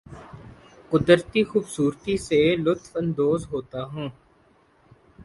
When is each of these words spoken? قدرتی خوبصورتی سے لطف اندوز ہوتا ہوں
قدرتی 0.91 1.41
خوبصورتی 1.49 2.15
سے 2.27 2.39
لطف 2.57 2.91
اندوز 2.95 3.41
ہوتا 3.51 3.81
ہوں 3.85 4.09